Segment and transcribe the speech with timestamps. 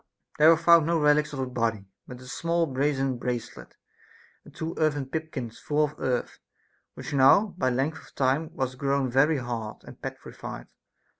[0.39, 3.75] There were found no relics of a body; but a small brazen brace let,
[4.43, 6.39] and two earthen pipkins full of earth,
[6.95, 10.65] which now by length of time was grown very hard and petrified.